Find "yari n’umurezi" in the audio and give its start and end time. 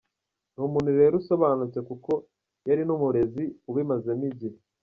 2.67-3.43